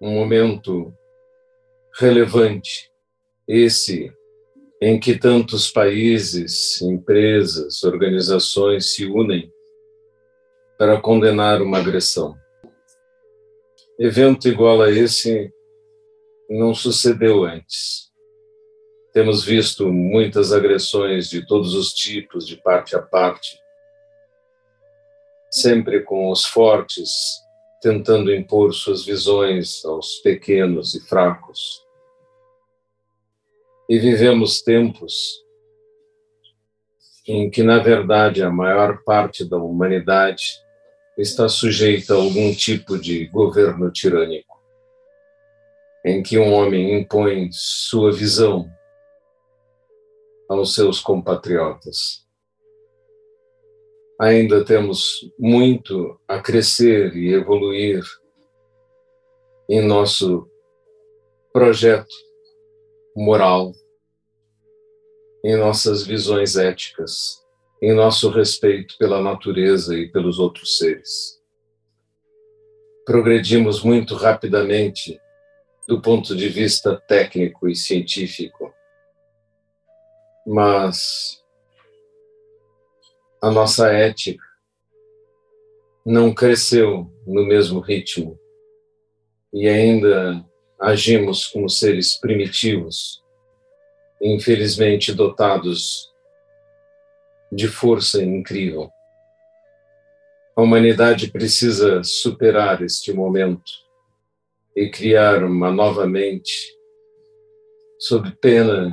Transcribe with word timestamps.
um 0.00 0.10
momento 0.10 0.92
relevante, 1.98 2.90
esse 3.48 4.12
em 4.80 5.00
que 5.00 5.18
tantos 5.18 5.70
países, 5.70 6.80
empresas, 6.82 7.82
organizações 7.82 8.94
se 8.94 9.06
unem 9.06 9.50
para 10.78 11.00
condenar 11.00 11.62
uma 11.62 11.78
agressão. 11.78 12.36
Evento 13.98 14.46
igual 14.46 14.82
a 14.82 14.90
esse 14.90 15.50
não 16.50 16.74
sucedeu 16.74 17.44
antes. 17.44 18.10
Temos 19.14 19.42
visto 19.42 19.90
muitas 19.90 20.52
agressões 20.52 21.30
de 21.30 21.46
todos 21.46 21.74
os 21.74 21.94
tipos, 21.94 22.46
de 22.46 22.56
parte 22.58 22.94
a 22.94 23.00
parte, 23.00 23.58
sempre 25.50 26.02
com 26.02 26.30
os 26.30 26.44
fortes 26.44 27.45
tentando 27.86 28.34
impor 28.34 28.74
suas 28.74 29.04
visões 29.04 29.84
aos 29.84 30.16
pequenos 30.16 30.96
e 30.96 31.00
fracos. 31.00 31.86
E 33.88 33.96
vivemos 33.96 34.60
tempos 34.60 35.14
em 37.28 37.48
que, 37.48 37.62
na 37.62 37.78
verdade, 37.78 38.42
a 38.42 38.50
maior 38.50 39.04
parte 39.04 39.48
da 39.48 39.56
humanidade 39.56 40.42
está 41.16 41.48
sujeita 41.48 42.14
a 42.14 42.16
algum 42.16 42.52
tipo 42.52 42.98
de 42.98 43.26
governo 43.26 43.88
tirânico, 43.92 44.60
em 46.04 46.24
que 46.24 46.40
um 46.40 46.52
homem 46.54 46.98
impõe 46.98 47.50
sua 47.52 48.10
visão 48.10 48.68
aos 50.48 50.74
seus 50.74 50.98
compatriotas 50.98 52.25
ainda 54.20 54.64
temos 54.64 55.30
muito 55.38 56.18
a 56.26 56.40
crescer 56.40 57.14
e 57.16 57.32
evoluir 57.32 58.02
em 59.68 59.82
nosso 59.82 60.48
projeto 61.52 62.14
moral, 63.14 63.72
em 65.44 65.56
nossas 65.56 66.06
visões 66.06 66.56
éticas, 66.56 67.44
em 67.82 67.94
nosso 67.94 68.30
respeito 68.30 68.96
pela 68.98 69.20
natureza 69.20 69.96
e 69.96 70.08
pelos 70.08 70.38
outros 70.38 70.78
seres. 70.78 71.40
Progredimos 73.04 73.82
muito 73.82 74.14
rapidamente 74.14 75.20
do 75.86 76.00
ponto 76.00 76.34
de 76.34 76.48
vista 76.48 76.96
técnico 77.06 77.68
e 77.68 77.76
científico, 77.76 78.74
mas 80.46 81.44
a 83.42 83.50
nossa 83.50 83.92
ética 83.92 84.44
não 86.04 86.32
cresceu 86.32 87.10
no 87.26 87.44
mesmo 87.44 87.80
ritmo 87.80 88.38
e 89.52 89.68
ainda 89.68 90.44
agimos 90.80 91.46
como 91.46 91.68
seres 91.68 92.18
primitivos, 92.18 93.22
infelizmente 94.20 95.12
dotados 95.12 96.12
de 97.50 97.68
força 97.68 98.22
incrível. 98.22 98.90
A 100.54 100.62
humanidade 100.62 101.30
precisa 101.30 102.02
superar 102.02 102.82
este 102.82 103.12
momento 103.12 103.72
e 104.74 104.90
criar 104.90 105.42
uma 105.42 105.70
nova 105.70 106.06
mente, 106.06 106.74
sob 107.98 108.30
pena 108.40 108.92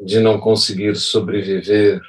de 0.00 0.20
não 0.20 0.38
conseguir 0.38 0.96
sobreviver 0.96 2.00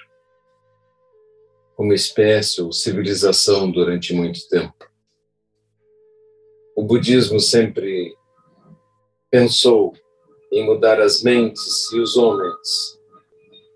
como 1.75 1.94
espécie 1.94 2.62
ou 2.62 2.72
civilização 2.72 3.69
durante 3.69 4.13
muito 4.13 4.47
tempo. 4.47 4.90
O 6.75 6.84
budismo 6.84 7.40
sempre 7.40 8.16
pensou 9.30 9.94
em 10.52 10.66
mudar 10.66 11.02
as 11.02 11.22
mentes 11.22 11.91
e 11.91 12.00
os 12.00 12.16
homens 12.16 13.00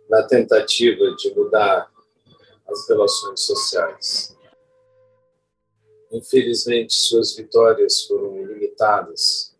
na 0.09 0.23
tentativa 0.23 1.15
de 1.17 1.33
mudar 1.35 1.91
as 2.67 2.87
relações 2.87 3.41
sociais. 3.41 4.37
Infelizmente, 6.11 6.93
suas 6.93 7.35
vitórias 7.35 8.03
foram 8.03 8.43
limitadas 8.45 9.55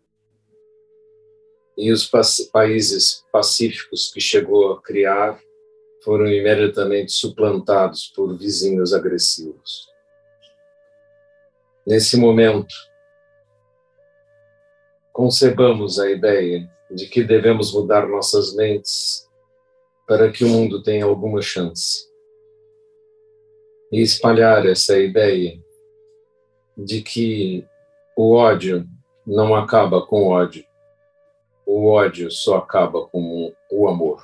e 1.76 1.92
os 1.92 2.10
países 2.52 3.24
pacíficos 3.32 4.10
que 4.12 4.20
chegou 4.20 4.72
a 4.72 4.82
criar 4.82 5.40
foram 6.02 6.26
imediatamente 6.26 7.12
suplantados 7.12 8.12
por 8.14 8.36
vizinhos 8.36 8.92
agressivos. 8.92 9.88
Nesse 11.86 12.16
momento, 12.16 12.74
concebamos 15.12 15.98
a 15.98 16.10
ideia 16.10 16.70
de 16.90 17.06
que 17.06 17.22
devemos 17.22 17.72
mudar 17.72 18.08
nossas 18.08 18.54
mentes 18.54 19.28
para 20.06 20.30
que 20.30 20.44
o 20.44 20.48
mundo 20.48 20.82
tenha 20.82 21.04
alguma 21.04 21.40
chance. 21.40 22.08
E 23.92 24.00
espalhar 24.00 24.66
essa 24.66 24.98
ideia 24.98 25.60
de 26.76 27.02
que 27.02 27.66
o 28.16 28.34
ódio 28.34 28.86
não 29.26 29.54
acaba 29.54 30.04
com 30.06 30.28
ódio, 30.28 30.64
o 31.66 31.86
ódio 31.86 32.30
só 32.30 32.56
acaba 32.56 33.06
com 33.06 33.52
o 33.70 33.88
amor. 33.88 34.22